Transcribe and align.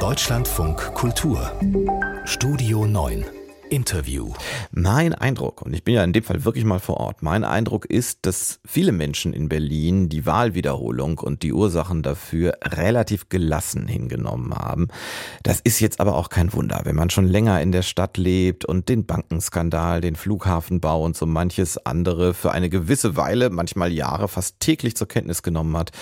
Deutschlandfunk 0.00 0.94
Kultur 0.94 1.52
Studio 2.24 2.86
9 2.86 3.24
Interview. 3.70 4.32
Mein 4.70 5.14
Eindruck, 5.14 5.62
und 5.62 5.72
ich 5.74 5.84
bin 5.84 5.94
ja 5.94 6.04
in 6.04 6.12
dem 6.12 6.22
Fall 6.22 6.44
wirklich 6.44 6.64
mal 6.64 6.80
vor 6.80 6.98
Ort, 6.98 7.22
mein 7.22 7.44
Eindruck 7.44 7.86
ist, 7.86 8.20
dass 8.22 8.60
viele 8.64 8.92
Menschen 8.92 9.32
in 9.32 9.48
Berlin 9.48 10.08
die 10.08 10.26
Wahlwiederholung 10.26 11.18
und 11.18 11.42
die 11.42 11.52
Ursachen 11.52 12.02
dafür 12.02 12.58
relativ 12.62 13.28
gelassen 13.28 13.86
hingenommen 13.86 14.54
haben. 14.54 14.88
Das 15.42 15.60
ist 15.60 15.80
jetzt 15.80 16.00
aber 16.00 16.16
auch 16.16 16.28
kein 16.28 16.52
Wunder, 16.52 16.82
wenn 16.84 16.96
man 16.96 17.10
schon 17.10 17.26
länger 17.26 17.60
in 17.62 17.72
der 17.72 17.82
Stadt 17.82 18.16
lebt 18.16 18.64
und 18.64 18.88
den 18.88 19.06
Bankenskandal, 19.06 20.00
den 20.00 20.16
Flughafenbau 20.16 21.02
und 21.02 21.16
so 21.16 21.26
manches 21.26 21.78
andere 21.78 22.34
für 22.34 22.52
eine 22.52 22.68
gewisse 22.68 23.16
Weile, 23.16 23.50
manchmal 23.50 23.92
Jahre, 23.92 24.28
fast 24.28 24.60
täglich 24.60 24.96
zur 24.96 25.08
Kenntnis 25.08 25.42
genommen 25.42 25.76
hat 25.76 25.92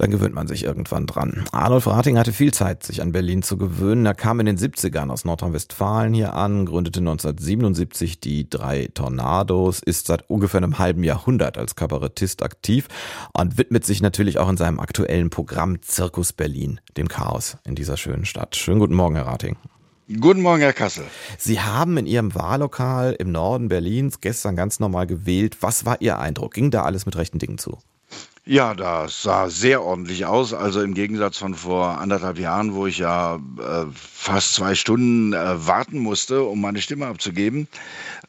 dann 0.00 0.10
gewöhnt 0.10 0.34
man 0.34 0.46
sich 0.46 0.64
irgendwann 0.64 1.06
dran. 1.06 1.44
Adolf 1.52 1.86
Rating 1.86 2.18
hatte 2.18 2.32
viel 2.32 2.54
Zeit, 2.54 2.82
sich 2.82 3.02
an 3.02 3.12
Berlin 3.12 3.42
zu 3.42 3.58
gewöhnen. 3.58 4.06
Er 4.06 4.14
kam 4.14 4.40
in 4.40 4.46
den 4.46 4.56
70ern 4.56 5.10
aus 5.10 5.26
Nordrhein-Westfalen 5.26 6.14
hier 6.14 6.32
an, 6.32 6.64
gründete 6.64 7.00
1977 7.00 8.18
die 8.18 8.48
drei 8.48 8.88
Tornados, 8.94 9.80
ist 9.80 10.06
seit 10.06 10.28
ungefähr 10.30 10.58
einem 10.58 10.78
halben 10.78 11.04
Jahrhundert 11.04 11.58
als 11.58 11.74
Kabarettist 11.74 12.42
aktiv 12.42 12.88
und 13.34 13.58
widmet 13.58 13.84
sich 13.84 14.00
natürlich 14.00 14.38
auch 14.38 14.48
in 14.48 14.56
seinem 14.56 14.80
aktuellen 14.80 15.28
Programm 15.28 15.82
Zirkus 15.82 16.32
Berlin, 16.32 16.80
dem 16.96 17.08
Chaos 17.08 17.58
in 17.64 17.74
dieser 17.74 17.98
schönen 17.98 18.24
Stadt. 18.24 18.56
Schönen 18.56 18.80
guten 18.80 18.94
Morgen, 18.94 19.16
Herr 19.16 19.26
Rating. 19.26 19.56
Guten 20.18 20.40
Morgen, 20.40 20.62
Herr 20.62 20.72
Kassel. 20.72 21.04
Sie 21.36 21.60
haben 21.60 21.98
in 21.98 22.06
Ihrem 22.06 22.34
Wahllokal 22.34 23.12
im 23.18 23.32
Norden 23.32 23.68
Berlins 23.68 24.22
gestern 24.22 24.56
ganz 24.56 24.80
normal 24.80 25.06
gewählt. 25.06 25.58
Was 25.60 25.84
war 25.84 26.00
Ihr 26.00 26.18
Eindruck? 26.18 26.54
Ging 26.54 26.70
da 26.70 26.84
alles 26.84 27.04
mit 27.04 27.16
rechten 27.16 27.38
Dingen 27.38 27.58
zu? 27.58 27.76
Ja, 28.46 28.74
das 28.74 29.22
sah 29.22 29.50
sehr 29.50 29.82
ordentlich 29.82 30.24
aus. 30.24 30.54
Also 30.54 30.80
im 30.80 30.94
Gegensatz 30.94 31.36
von 31.36 31.54
vor 31.54 31.98
anderthalb 31.98 32.38
Jahren, 32.38 32.74
wo 32.74 32.86
ich 32.86 32.96
ja 32.96 33.36
äh, 33.36 33.84
fast 33.94 34.54
zwei 34.54 34.74
Stunden 34.74 35.34
äh, 35.34 35.66
warten 35.66 35.98
musste, 35.98 36.42
um 36.42 36.60
meine 36.62 36.80
Stimme 36.80 37.06
abzugeben. 37.06 37.68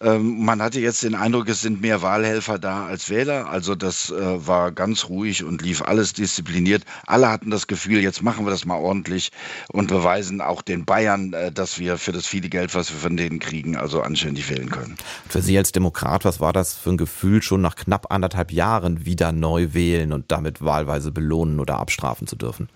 Ähm, 0.02 0.44
man 0.44 0.62
hatte 0.62 0.82
jetzt 0.82 1.04
den 1.04 1.16
Eindruck, 1.16 1.48
es 1.48 1.62
sind 1.62 1.82
mehr 1.82 2.02
Wahlhelfer 2.02 2.60
da 2.60 2.86
als 2.86 3.10
Wähler. 3.10 3.50
Also 3.50 3.74
das 3.74 4.10
äh, 4.10 4.48
war 4.48 4.74
ganz 4.74 5.08
ruhig 5.08 5.46
und 5.46 5.62
lief 5.62 5.82
alles 5.82 6.12
diszipliniert. 6.12 6.84
Alle 7.08 7.30
hatten 7.30 7.50
das 7.50 7.68
Gefühl, 7.68 8.02
jetzt 8.02 8.22
machen 8.22 8.46
wir 8.46 8.52
das 8.52 8.66
mal 8.66 8.78
ordentlich 8.78 9.32
und 9.70 9.88
beweisen 9.88 10.42
auch 10.42 10.62
den 10.62 10.84
Bayern, 10.84 11.32
äh, 11.32 11.54
dass 11.54 11.80
wir 11.80 11.98
für 11.98 12.12
das 12.12 12.28
viele 12.28 12.50
Geld, 12.50 12.76
was 12.76 12.92
wir 12.92 13.00
von 13.00 13.16
denen 13.16 13.40
kriegen, 13.40 13.78
also 13.78 14.02
anständig 14.02 14.50
wählen 14.50 14.70
können. 14.70 14.98
Für 15.30 15.42
Sie 15.42 15.58
als 15.58 15.72
Demokrat, 15.72 16.26
was 16.26 16.42
war 16.42 16.52
das 16.52 16.74
für 16.74 16.90
ein 16.90 16.98
Gefühl, 16.98 17.42
schon 17.42 17.62
nach 17.62 17.76
knapp 17.76 18.12
anderthalb 18.12 18.52
Jahren 18.52 19.06
wieder 19.06 19.32
neu 19.32 19.70
wählen? 19.72 20.01
Wählen 20.02 20.14
und 20.14 20.32
damit 20.32 20.64
wahlweise 20.64 21.12
belohnen 21.12 21.60
oder 21.60 21.80
abstrafen 21.80 22.28
zu 22.28 22.36
dürfen? 22.36 22.70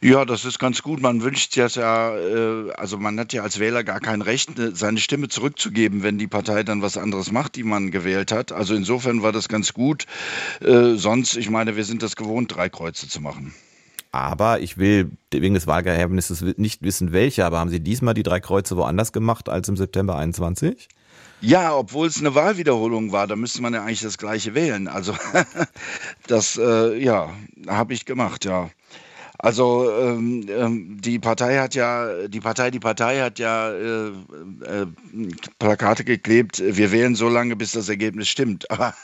Ja, 0.00 0.24
das 0.24 0.44
ist 0.44 0.60
ganz 0.60 0.82
gut. 0.82 1.00
Man 1.00 1.22
wünscht 1.22 1.56
ja, 1.56 1.66
äh, 2.16 2.70
also 2.76 2.98
man 2.98 3.18
hat 3.18 3.32
ja 3.32 3.42
als 3.42 3.58
Wähler 3.58 3.82
gar 3.82 3.98
kein 3.98 4.22
Recht, 4.22 4.56
ne, 4.56 4.70
seine 4.72 5.00
Stimme 5.00 5.26
zurückzugeben, 5.26 6.04
wenn 6.04 6.18
die 6.18 6.28
Partei 6.28 6.62
dann 6.62 6.82
was 6.82 6.96
anderes 6.96 7.32
macht, 7.32 7.56
die 7.56 7.64
man 7.64 7.90
gewählt 7.90 8.30
hat. 8.30 8.52
Also 8.52 8.74
insofern 8.74 9.22
war 9.22 9.32
das 9.32 9.48
ganz 9.48 9.74
gut. 9.74 10.06
Äh, 10.60 10.94
sonst, 10.94 11.36
ich 11.36 11.50
meine, 11.50 11.74
wir 11.74 11.84
sind 11.84 12.04
das 12.04 12.14
gewohnt, 12.14 12.54
drei 12.54 12.68
Kreuze 12.68 13.08
zu 13.08 13.20
machen. 13.20 13.54
Aber 14.10 14.60
ich 14.60 14.78
will 14.78 15.10
wegen 15.30 15.54
des 15.54 15.66
Wahlgeheimnisses 15.66 16.42
nicht 16.56 16.82
wissen, 16.82 17.12
welche, 17.12 17.44
aber 17.44 17.58
haben 17.58 17.70
Sie 17.70 17.80
diesmal 17.80 18.14
die 18.14 18.22
drei 18.22 18.40
Kreuze 18.40 18.76
woanders 18.76 19.12
gemacht 19.12 19.48
als 19.48 19.68
im 19.68 19.76
September 19.76 20.16
21? 20.16 20.88
Ja, 21.40 21.76
obwohl 21.76 22.08
es 22.08 22.18
eine 22.18 22.34
Wahlwiederholung 22.34 23.12
war, 23.12 23.26
da 23.26 23.36
müsste 23.36 23.62
man 23.62 23.74
ja 23.74 23.82
eigentlich 23.82 24.00
das 24.00 24.18
gleiche 24.18 24.54
wählen. 24.54 24.88
Also 24.88 25.14
das, 26.26 26.56
äh, 26.56 26.96
ja, 26.96 27.30
habe 27.68 27.92
ich 27.92 28.06
gemacht, 28.06 28.44
ja. 28.44 28.70
Also 29.38 29.88
ähm, 30.00 30.46
ähm, 30.48 31.00
die 31.00 31.20
Partei 31.20 31.58
hat 31.58 31.76
ja, 31.76 32.26
die 32.26 32.40
Partei, 32.40 32.72
die 32.72 32.80
Partei 32.80 33.20
hat 33.20 33.38
ja 33.38 33.70
äh, 33.70 34.08
äh, 34.08 34.86
Plakate 35.60 36.02
geklebt, 36.02 36.60
wir 36.60 36.90
wählen 36.90 37.14
so 37.14 37.28
lange, 37.28 37.54
bis 37.54 37.70
das 37.70 37.88
Ergebnis 37.88 38.28
stimmt. 38.28 38.68
Aber 38.70 38.94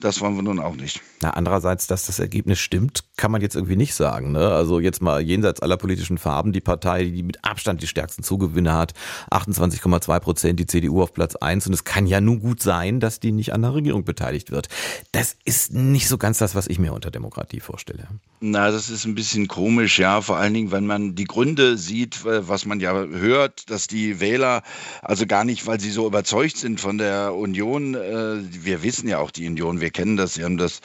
das 0.00 0.22
wollen 0.22 0.36
wir 0.36 0.42
nun 0.42 0.58
auch 0.58 0.74
nicht. 0.74 1.02
Na, 1.20 1.30
andererseits, 1.30 1.86
dass 1.86 2.06
das 2.06 2.18
Ergebnis 2.18 2.60
stimmt, 2.60 3.04
kann 3.16 3.30
man 3.30 3.42
jetzt 3.42 3.54
irgendwie 3.54 3.76
nicht 3.76 3.94
sagen. 3.94 4.32
Ne? 4.32 4.48
Also 4.48 4.80
jetzt 4.80 5.02
mal 5.02 5.20
jenseits 5.20 5.60
aller 5.60 5.76
politischen 5.76 6.16
Farben, 6.16 6.52
die 6.52 6.62
Partei, 6.62 7.04
die 7.04 7.22
mit 7.22 7.44
Abstand 7.44 7.82
die 7.82 7.86
stärksten 7.86 8.22
Zugewinne 8.22 8.72
hat, 8.72 8.94
28,2 9.30 10.20
Prozent, 10.20 10.60
die 10.60 10.66
CDU 10.66 11.02
auf 11.02 11.12
Platz 11.12 11.36
1. 11.36 11.66
Und 11.66 11.74
es 11.74 11.84
kann 11.84 12.06
ja 12.06 12.22
nun 12.22 12.40
gut 12.40 12.62
sein, 12.62 13.00
dass 13.00 13.20
die 13.20 13.32
nicht 13.32 13.52
an 13.52 13.62
der 13.62 13.74
Regierung 13.74 14.04
beteiligt 14.04 14.50
wird. 14.50 14.68
Das 15.12 15.36
ist 15.44 15.74
nicht 15.74 16.08
so 16.08 16.16
ganz 16.16 16.38
das, 16.38 16.54
was 16.54 16.68
ich 16.68 16.78
mir 16.78 16.94
unter 16.94 17.10
Demokratie 17.10 17.60
vorstelle. 17.60 18.08
Na, 18.40 18.70
das 18.70 18.90
ist 18.90 19.04
ein 19.04 19.14
bisschen 19.14 19.41
komisch, 19.48 19.98
ja. 19.98 20.20
Vor 20.20 20.36
allen 20.36 20.54
Dingen, 20.54 20.72
wenn 20.72 20.86
man 20.86 21.14
die 21.14 21.24
Gründe 21.24 21.76
sieht, 21.76 22.24
was 22.24 22.66
man 22.66 22.80
ja 22.80 22.92
hört, 22.92 23.70
dass 23.70 23.86
die 23.86 24.20
Wähler, 24.20 24.62
also 25.02 25.26
gar 25.26 25.44
nicht, 25.44 25.66
weil 25.66 25.80
sie 25.80 25.90
so 25.90 26.06
überzeugt 26.06 26.56
sind 26.56 26.80
von 26.80 26.98
der 26.98 27.34
Union, 27.34 27.94
äh, 27.94 28.36
wir 28.64 28.82
wissen 28.82 29.08
ja 29.08 29.18
auch 29.18 29.30
die 29.30 29.46
Union, 29.46 29.80
wir 29.80 29.90
kennen 29.90 30.16
das, 30.16 30.38
wir 30.38 30.44
haben 30.44 30.56
das, 30.56 30.80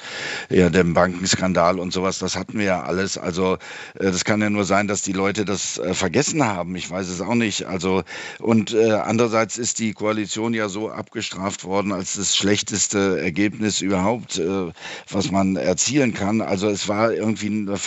ja, 0.50 0.69
den 0.69 0.94
Bankenskandal 0.94 1.79
und 1.79 1.94
sowas, 1.94 2.19
das 2.19 2.35
hatten 2.35 2.57
wir 2.57 2.66
ja 2.66 2.84
alles. 2.84 3.18
Also, 3.18 3.56
äh, 3.95 4.06
das 4.06 4.23
kann 4.25 4.41
ja 4.41 4.50
nur 4.50 4.66
sein, 4.66 4.88
dass 4.88 5.01
die 5.01 5.13
Leute 5.13 5.45
das 5.45 5.78
äh, 5.78 5.94
vergessen 5.94 6.44
haben. 6.44 6.75
Ich 6.75 6.89
weiß 6.89 7.07
es 7.09 7.22
auch 7.22 7.35
nicht. 7.35 7.66
Also, 7.66 8.03
und 8.39 8.74
äh, 8.74 8.91
andererseits 8.91 9.57
ist 9.57 9.79
die 9.79 9.94
Koalition 9.94 10.53
ja 10.53 10.69
so 10.69 10.89
abgestraft 10.89 11.63
worden 11.63 11.91
als 11.91 12.16
das 12.16 12.35
schlechteste 12.35 13.19
Ergebnis 13.19 13.81
überhaupt, 13.81 14.38
äh, 14.38 14.72
was 15.09 15.31
man 15.31 15.56
erzielen 15.56 16.13
kann. 16.13 16.41
Also, 16.41 16.69
es 16.69 16.88
war 16.88 17.13
irgendwie 17.13 17.47
eine 17.47 17.78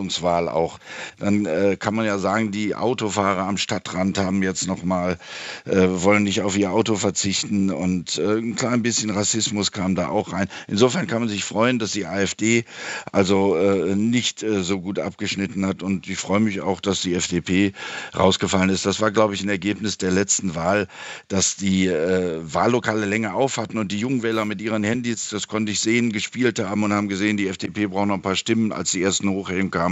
Verzweiflungswahl 0.00 0.48
auch. 0.48 0.78
Dann 1.18 1.46
äh, 1.46 1.76
kann 1.78 1.94
man 1.94 2.06
ja 2.06 2.18
sagen, 2.18 2.50
die 2.50 2.74
Autofahrer 2.74 3.46
am 3.46 3.56
Stadtrand 3.56 4.18
haben 4.18 4.42
jetzt 4.42 4.66
nochmal, 4.66 5.18
äh, 5.66 5.86
wollen 5.88 6.22
nicht 6.22 6.40
auf 6.42 6.56
ihr 6.56 6.72
Auto 6.72 6.96
verzichten 6.96 7.70
und 7.70 8.18
äh, 8.18 8.38
ein 8.38 8.56
klein 8.56 8.82
bisschen 8.82 9.10
Rassismus 9.10 9.72
kam 9.72 9.94
da 9.94 10.08
auch 10.08 10.32
rein. 10.32 10.48
Insofern 10.68 11.06
kann 11.06 11.20
man 11.20 11.28
sich 11.28 11.44
freuen, 11.44 11.78
dass 11.78 11.92
die 11.92 12.06
AfD 12.06 12.64
also 13.12 13.56
äh, 13.56 13.94
nicht 13.94 14.42
äh, 14.42 14.62
so 14.62 14.80
gut 14.80 14.98
abgeschnitten 14.98 15.66
hat 15.66 15.82
und 15.82 16.08
ich 16.08 16.18
freue 16.18 16.40
mich 16.40 16.60
auch, 16.60 16.80
dass 16.80 17.02
die 17.02 17.14
FDP 17.14 17.72
rausgefallen 18.16 18.70
ist. 18.70 18.86
Das 18.86 19.00
war, 19.00 19.10
glaube 19.10 19.34
ich, 19.34 19.42
ein 19.42 19.48
Ergebnis 19.48 19.98
der 19.98 20.10
letzten 20.10 20.54
Wahl, 20.54 20.88
dass 21.28 21.56
die 21.56 21.86
äh, 21.86 22.40
Wahllokale 22.42 23.06
länger 23.06 23.34
auf 23.34 23.56
hatten 23.56 23.78
und 23.78 23.92
die 23.92 23.98
Jungwähler 23.98 24.44
mit 24.44 24.60
ihren 24.60 24.84
Handys, 24.84 25.28
das 25.30 25.48
konnte 25.48 25.72
ich 25.72 25.80
sehen, 25.80 26.12
gespielt 26.12 26.58
haben 26.58 26.82
und 26.82 26.92
haben 26.92 27.08
gesehen, 27.08 27.36
die 27.36 27.48
FDP 27.48 27.86
braucht 27.86 28.08
noch 28.08 28.14
ein 28.14 28.22
paar 28.22 28.36
Stimmen 28.36 28.72
als 28.72 28.92
die 28.92 29.02
ersten 29.02 29.28
Hochheben 29.28 29.70
kamen, 29.70 29.89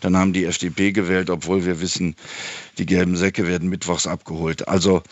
dann 0.00 0.16
haben 0.16 0.32
die 0.32 0.44
FDP 0.44 0.92
gewählt, 0.92 1.30
obwohl 1.30 1.64
wir 1.64 1.80
wissen, 1.80 2.16
die 2.76 2.86
gelben 2.86 3.16
Säcke 3.16 3.46
werden 3.46 3.68
mittwochs 3.68 4.06
abgeholt. 4.06 4.68
Also 4.68 5.02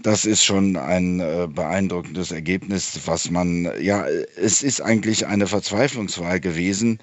das 0.00 0.24
ist 0.24 0.44
schon 0.44 0.76
ein 0.76 1.18
äh, 1.18 1.48
beeindruckendes 1.50 2.30
Ergebnis, 2.30 3.00
was 3.06 3.30
man, 3.30 3.68
ja, 3.80 4.06
es 4.36 4.62
ist 4.62 4.80
eigentlich 4.80 5.26
eine 5.26 5.48
Verzweiflungswahl 5.48 6.38
gewesen. 6.38 7.00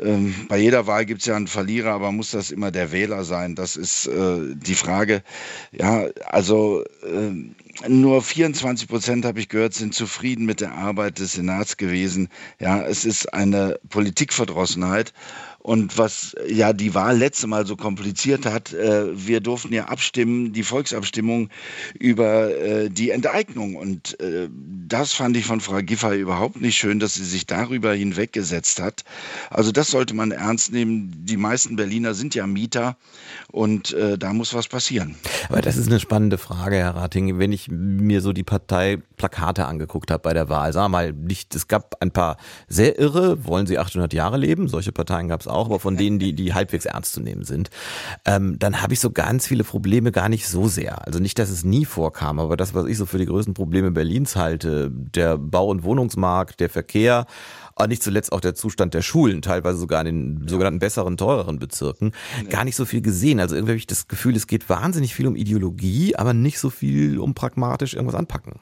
Ähm, 0.00 0.34
bei 0.48 0.58
jeder 0.58 0.86
Wahl 0.86 1.04
gibt 1.04 1.20
es 1.20 1.26
ja 1.26 1.36
einen 1.36 1.48
Verlierer, 1.48 1.92
aber 1.92 2.12
muss 2.12 2.30
das 2.30 2.50
immer 2.50 2.70
der 2.70 2.92
Wähler 2.92 3.24
sein? 3.24 3.54
Das 3.56 3.76
ist 3.76 4.06
äh, 4.06 4.54
die 4.54 4.74
Frage. 4.74 5.22
Ja, 5.72 6.06
also 6.24 6.82
äh, 7.02 7.30
nur 7.88 8.22
24 8.22 8.88
Prozent, 8.88 9.24
habe 9.24 9.40
ich 9.40 9.48
gehört, 9.48 9.74
sind 9.74 9.94
zufrieden 9.94 10.44
mit 10.46 10.60
der 10.60 10.72
Arbeit 10.72 11.18
des 11.18 11.32
Senats 11.32 11.76
gewesen. 11.76 12.28
Ja, 12.58 12.82
es 12.82 13.04
ist 13.04 13.32
eine 13.32 13.78
Politikverdrossenheit. 13.88 15.12
Und 15.58 15.98
was 15.98 16.34
ja 16.48 16.72
die 16.72 16.94
Wahl 16.94 17.18
letzte 17.18 17.46
Mal 17.46 17.66
so 17.66 17.76
kompliziert 17.76 18.46
hat, 18.46 18.72
äh, 18.72 19.06
wir 19.14 19.40
durften 19.40 19.74
ja 19.74 19.84
abstimmen, 19.84 20.52
die 20.54 20.62
Volksabstimmung 20.62 21.50
über 21.98 22.56
äh, 22.56 22.88
die 22.88 23.10
Enteignung. 23.10 23.76
Und 23.76 24.18
äh, 24.20 24.48
das 24.90 25.12
fand 25.12 25.36
ich 25.36 25.46
von 25.46 25.60
Frau 25.60 25.78
Giffey 25.78 26.18
überhaupt 26.18 26.60
nicht 26.60 26.76
schön, 26.76 26.98
dass 26.98 27.14
sie 27.14 27.24
sich 27.24 27.46
darüber 27.46 27.94
hinweggesetzt 27.94 28.80
hat. 28.80 29.04
Also 29.48 29.70
das 29.70 29.88
sollte 29.88 30.14
man 30.14 30.32
ernst 30.32 30.72
nehmen. 30.72 31.12
Die 31.24 31.36
meisten 31.36 31.76
Berliner 31.76 32.14
sind 32.14 32.34
ja 32.34 32.46
Mieter 32.46 32.96
und 33.52 33.92
äh, 33.92 34.18
da 34.18 34.32
muss 34.32 34.52
was 34.52 34.66
passieren. 34.68 35.14
Aber 35.48 35.60
das 35.60 35.76
ist 35.76 35.86
eine 35.86 36.00
spannende 36.00 36.38
Frage, 36.38 36.76
Herr 36.76 36.96
Rating. 36.96 37.38
Wenn 37.38 37.52
ich 37.52 37.68
mir 37.70 38.20
so 38.20 38.32
die 38.32 38.42
Parteiplakate 38.42 39.66
angeguckt 39.66 40.10
habe 40.10 40.22
bei 40.22 40.34
der 40.34 40.48
Wahl, 40.48 40.74
wir 40.74 40.88
mal, 40.88 41.12
nicht, 41.12 41.54
es 41.54 41.68
gab 41.68 41.96
ein 42.00 42.10
paar 42.10 42.36
sehr 42.66 42.98
irre, 42.98 43.44
wollen 43.44 43.66
Sie 43.66 43.78
800 43.78 44.12
Jahre 44.12 44.38
leben? 44.38 44.66
Solche 44.66 44.90
Parteien 44.90 45.28
gab 45.28 45.40
es 45.40 45.46
auch, 45.46 45.66
aber 45.66 45.78
von 45.78 45.96
denen, 45.96 46.18
die, 46.18 46.32
die 46.32 46.52
halbwegs 46.52 46.84
ernst 46.84 47.12
zu 47.12 47.20
nehmen 47.20 47.44
sind. 47.44 47.70
Ähm, 48.24 48.58
dann 48.58 48.82
habe 48.82 48.92
ich 48.92 49.00
so 49.00 49.10
ganz 49.10 49.46
viele 49.46 49.62
Probleme 49.62 50.10
gar 50.10 50.28
nicht 50.28 50.48
so 50.48 50.66
sehr. 50.66 51.06
Also 51.06 51.20
nicht, 51.20 51.38
dass 51.38 51.50
es 51.50 51.64
nie 51.64 51.84
vorkam, 51.84 52.40
aber 52.40 52.56
das, 52.56 52.74
was 52.74 52.86
ich 52.86 52.98
so 52.98 53.06
für 53.06 53.18
die 53.18 53.26
größten 53.26 53.54
Probleme 53.54 53.92
Berlins 53.92 54.34
halte, 54.34 54.79
der 54.88 55.36
Bau- 55.36 55.68
und 55.68 55.82
Wohnungsmarkt, 55.82 56.60
der 56.60 56.70
Verkehr, 56.70 57.26
aber 57.74 57.88
nicht 57.88 58.02
zuletzt 58.02 58.32
auch 58.32 58.40
der 58.40 58.54
Zustand 58.54 58.94
der 58.94 59.02
Schulen, 59.02 59.42
teilweise 59.42 59.78
sogar 59.78 60.04
in 60.06 60.38
den 60.38 60.48
sogenannten 60.48 60.78
besseren, 60.78 61.16
teureren 61.16 61.58
Bezirken, 61.58 62.12
gar 62.48 62.64
nicht 62.64 62.76
so 62.76 62.84
viel 62.84 63.00
gesehen. 63.00 63.40
Also 63.40 63.56
irgendwie 63.56 63.72
habe 63.72 63.78
ich 63.78 63.86
das 63.86 64.08
Gefühl, 64.08 64.36
es 64.36 64.46
geht 64.46 64.68
wahnsinnig 64.68 65.14
viel 65.14 65.26
um 65.26 65.36
Ideologie, 65.36 66.14
aber 66.16 66.32
nicht 66.34 66.58
so 66.58 66.70
viel 66.70 67.18
um 67.18 67.34
pragmatisch 67.34 67.94
irgendwas 67.94 68.14
anpacken. 68.14 68.60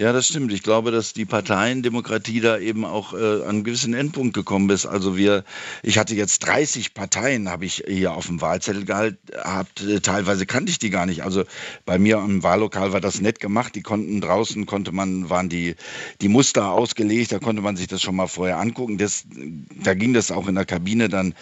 Ja, 0.00 0.14
das 0.14 0.26
stimmt. 0.26 0.54
Ich 0.54 0.62
glaube, 0.62 0.90
dass 0.90 1.12
die 1.12 1.26
Parteiendemokratie 1.26 2.40
da 2.40 2.56
eben 2.56 2.86
auch 2.86 3.12
äh, 3.12 3.42
an 3.42 3.48
einen 3.48 3.64
gewissen 3.64 3.92
Endpunkt 3.92 4.32
gekommen 4.32 4.70
ist. 4.70 4.86
Also 4.86 5.18
wir, 5.18 5.44
ich 5.82 5.98
hatte 5.98 6.14
jetzt 6.14 6.46
30 6.46 6.94
Parteien, 6.94 7.50
habe 7.50 7.66
ich 7.66 7.84
hier 7.86 8.14
auf 8.14 8.26
dem 8.26 8.40
Wahlzettel 8.40 8.86
gehabt. 8.86 9.82
Äh, 9.82 10.00
teilweise 10.00 10.46
kannte 10.46 10.70
ich 10.70 10.78
die 10.78 10.88
gar 10.88 11.04
nicht. 11.04 11.24
Also 11.24 11.44
bei 11.84 11.98
mir 11.98 12.16
im 12.16 12.42
Wahllokal 12.42 12.94
war 12.94 13.02
das 13.02 13.20
nett 13.20 13.38
gemacht. 13.38 13.74
Die 13.74 13.82
konnten 13.82 14.22
draußen, 14.22 14.64
konnte 14.64 14.92
man, 14.92 15.28
waren 15.28 15.50
die, 15.50 15.74
die 16.22 16.28
Muster 16.28 16.70
ausgelegt, 16.70 17.30
da 17.30 17.38
konnte 17.38 17.60
man 17.60 17.76
sich 17.76 17.86
das 17.86 18.00
schon 18.00 18.16
mal 18.16 18.28
vorher 18.28 18.58
angucken. 18.58 18.96
Das, 18.96 19.24
da 19.84 19.92
ging 19.92 20.14
das 20.14 20.30
auch 20.30 20.48
in 20.48 20.54
der 20.54 20.64
Kabine 20.64 21.10
dann 21.10 21.34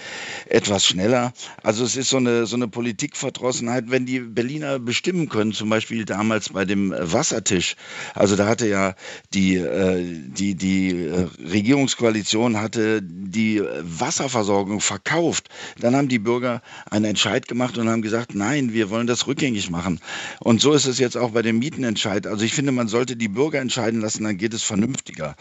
etwas 0.47 0.85
schneller. 0.85 1.33
Also 1.63 1.85
es 1.85 1.95
ist 1.95 2.11
so 2.11 2.17
eine, 2.17 2.47
so 2.47 2.57
eine 2.57 2.67
Politikverdrossenheit, 2.67 3.93
wenn 3.93 4.07
die 4.07 4.19
Berliner 4.19 4.81
bestimmen 4.81 5.29
können, 5.29 5.53
zum 5.53 5.71
Beispiel 5.71 6.05
damals 6.05 6.49
bei 6.49 6.65
dem 6.65 6.93
Wassertisch. 6.99 7.77
Also 8.17 8.41
da 8.41 8.49
hatte 8.51 8.69
ja 8.69 8.95
die, 9.33 9.57
äh, 9.57 10.05
die, 10.05 10.55
die 10.55 10.91
äh, 10.91 11.29
Regierungskoalition 11.51 12.61
hatte 12.61 13.01
die 13.03 13.63
Wasserversorgung 13.81 14.81
verkauft. 14.81 15.49
Dann 15.79 15.97
haben 15.97 16.09
die 16.09 16.19
Bürger 16.19 16.61
einen 16.91 17.07
Entscheid 17.07 17.49
gemacht 17.49 17.79
und 17.79 17.89
haben 17.89 18.03
gesagt, 18.03 18.35
nein, 18.35 18.73
wir 18.73 18.91
wollen 18.91 19.07
das 19.07 19.27
rückgängig 19.27 19.71
machen. 19.71 20.01
Und 20.41 20.61
so 20.61 20.73
ist 20.73 20.87
es 20.87 20.99
jetzt 20.99 21.17
auch 21.17 21.31
bei 21.31 21.43
dem 21.43 21.59
Mietenentscheid. 21.59 22.27
Also 22.27 22.45
ich 22.45 22.53
finde, 22.53 22.73
man 22.73 22.89
sollte 22.89 23.17
die 23.17 23.29
Bürger 23.29 23.61
entscheiden 23.61 24.01
lassen, 24.01 24.25
dann 24.25 24.37
geht 24.37 24.53
es 24.53 24.63
vernünftiger. 24.63 25.37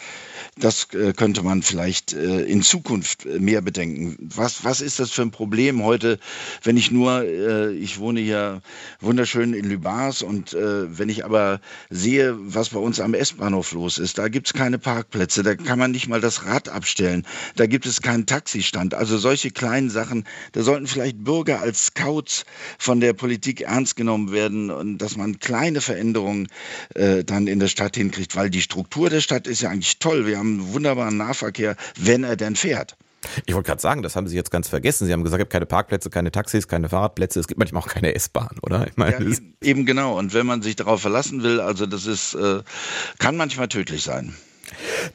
Das 0.58 0.88
äh, 0.94 1.14
könnte 1.14 1.44
man 1.44 1.64
vielleicht 1.64 2.14
äh, 2.14 2.42
in 2.44 2.62
Zukunft 2.62 3.26
mehr 3.26 3.62
bedenken. 3.62 4.18
Was, 4.20 4.64
was 4.64 4.82
ist 4.82 5.00
das 5.00 5.12
für 5.12 5.24
ein 5.24 5.32
Problem 5.32 5.84
heute, 5.84 6.20
wenn 6.64 6.78
ich 6.78 6.92
nur, 6.92 7.24
äh, 7.24 7.74
ich 7.74 8.00
wohne 8.00 8.20
hier 8.20 8.62
wunderschön 9.00 9.54
in 9.54 9.66
Lübars 9.66 10.22
und 10.22 10.54
äh, 10.54 10.98
wenn 10.98 11.10
ich 11.10 11.26
aber 11.26 11.60
sehe, 11.90 12.36
was 12.40 12.70
bei 12.70 12.80
uns 12.80 12.89
uns 12.90 13.00
am 13.00 13.14
S-Bahnhof 13.14 13.72
los 13.74 14.00
ist. 14.00 14.18
Da 14.18 14.30
gibt 14.30 14.48
es 14.48 14.54
keine 14.54 14.80
Parkplätze, 14.80 15.44
da 15.44 15.54
kann 15.54 15.78
man 15.78 15.92
nicht 15.92 16.08
mal 16.08 16.22
das 16.22 16.46
Rad 16.46 16.70
abstellen, 16.70 17.24
da 17.56 17.68
gibt 17.68 17.86
es 17.86 18.02
keinen 18.02 18.26
Taxistand. 18.26 18.96
Also 18.96 19.20
solche 19.20 19.52
kleinen 19.52 19.92
Sachen, 19.92 20.24
da 20.54 20.64
sollten 20.64 20.88
vielleicht 20.88 21.24
Bürger 21.24 21.62
als 21.62 21.86
Scouts 21.86 22.46
von 22.80 23.00
der 23.00 23.14
Politik 23.14 23.62
ernst 23.62 23.96
genommen 23.96 24.32
werden 24.32 24.72
und 24.72 24.98
dass 24.98 25.18
man 25.18 25.38
kleine 25.38 25.82
Veränderungen 25.82 26.48
äh, 26.96 27.24
dann 27.24 27.46
in 27.46 27.60
der 27.60 27.68
Stadt 27.68 27.96
hinkriegt, 27.96 28.36
weil 28.36 28.50
die 28.50 28.64
Struktur 28.64 29.12
der 29.12 29.22
Stadt 29.22 29.46
ist 29.46 29.62
ja 29.62 29.70
eigentlich 29.70 30.00
toll. 30.00 30.26
Wir 30.26 30.40
haben 30.40 30.62
einen 30.62 30.74
wunderbaren 30.74 31.18
Nahverkehr, 31.18 31.76
wenn 31.96 32.24
er 32.24 32.38
denn 32.38 32.56
fährt. 32.56 32.98
Ich 33.46 33.54
wollte 33.54 33.68
gerade 33.68 33.82
sagen, 33.82 34.02
das 34.02 34.16
haben 34.16 34.28
Sie 34.28 34.36
jetzt 34.36 34.52
ganz 34.52 34.70
vergessen. 34.70 35.06
Sie 35.06 35.14
haben 35.14 35.24
gesagt, 35.24 35.40
es 35.40 35.44
gibt 35.44 35.54
keine 35.54 35.66
Parkplätze, 35.66 36.10
keine 36.10 36.32
Taxis, 36.32 36.68
keine 36.68 36.90
Fahrradplätze. 36.90 37.40
Es 37.40 37.48
gibt 37.48 37.60
manchmal 37.60 37.84
auch 37.84 37.88
keine 37.88 38.16
S-Bahn, 38.16 38.58
oder? 38.62 38.88
Ich 38.88 38.98
meine, 38.98 39.12
ja, 39.14 39.20
eben, 39.20 39.56
eben, 39.62 39.86
genau. 39.86 40.18
Und 40.18 40.34
wenn 40.34 40.46
man 40.46 40.62
sich 40.62 40.76
darauf 40.76 41.02
verlassen 41.02 41.44
will, 41.44 41.60
also 41.60 41.86
das 41.86 42.06
ist, 42.06 42.34
äh, 42.36 42.62
kann 43.18 43.38
manchmal 43.38 43.68
tödlich 43.68 44.04
sein. 44.04 44.36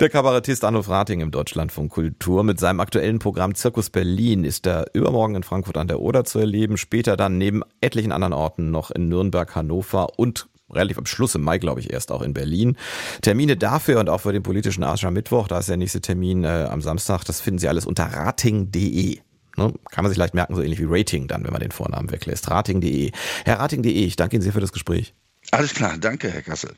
Der 0.00 0.10
Kabarettist 0.10 0.64
Arnulf 0.64 0.88
Rating 0.88 1.20
im 1.20 1.30
Deutschlandfunk 1.30 1.92
Kultur 1.92 2.42
mit 2.42 2.58
seinem 2.58 2.80
aktuellen 2.80 3.20
Programm 3.20 3.54
Zirkus 3.54 3.88
Berlin 3.88 4.44
ist 4.44 4.66
er 4.66 4.86
übermorgen 4.94 5.36
in 5.36 5.42
Frankfurt 5.44 5.76
an 5.76 5.86
der 5.86 6.00
Oder 6.00 6.24
zu 6.24 6.40
erleben, 6.40 6.76
später 6.76 7.16
dann 7.16 7.38
neben 7.38 7.62
etlichen 7.80 8.12
anderen 8.12 8.32
Orten 8.32 8.70
noch 8.70 8.90
in 8.90 9.08
Nürnberg, 9.08 9.54
Hannover 9.54 10.18
und 10.18 10.48
relativ 10.70 10.98
am 10.98 11.06
Schluss 11.06 11.34
im 11.34 11.42
Mai, 11.42 11.58
glaube 11.58 11.80
ich, 11.80 11.92
erst 11.92 12.10
auch 12.10 12.22
in 12.22 12.34
Berlin. 12.34 12.76
Termine 13.22 13.56
dafür 13.56 14.00
und 14.00 14.08
auch 14.08 14.20
für 14.20 14.32
den 14.32 14.42
politischen 14.42 14.84
Mittwoch, 15.12 15.48
da 15.48 15.58
ist 15.58 15.68
der 15.68 15.76
nächste 15.76 16.00
Termin 16.00 16.44
äh, 16.44 16.68
am 16.70 16.80
Samstag, 16.80 17.24
das 17.24 17.40
finden 17.40 17.58
Sie 17.58 17.68
alles 17.68 17.86
unter 17.86 18.04
rating.de. 18.04 19.18
Ne? 19.56 19.72
Kann 19.90 20.04
man 20.04 20.08
sich 20.08 20.18
leicht 20.18 20.34
merken, 20.34 20.54
so 20.54 20.62
ähnlich 20.62 20.80
wie 20.80 20.86
Rating 20.88 21.28
dann, 21.28 21.44
wenn 21.44 21.52
man 21.52 21.60
den 21.60 21.70
Vornamen 21.70 22.10
weglässt. 22.10 22.50
Rating.de. 22.50 23.12
Herr 23.44 23.60
Rating.de, 23.60 23.92
ich 23.92 24.16
danke 24.16 24.36
Ihnen 24.36 24.42
sehr 24.42 24.52
für 24.52 24.60
das 24.60 24.72
Gespräch. 24.72 25.14
Alles 25.50 25.74
klar, 25.74 25.96
danke, 25.98 26.30
Herr 26.30 26.42
Kassel. 26.42 26.74